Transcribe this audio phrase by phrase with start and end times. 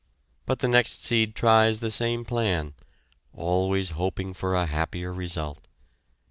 [0.47, 2.73] But the next seed tries the same plan
[3.33, 5.67] always hoping for a happier result.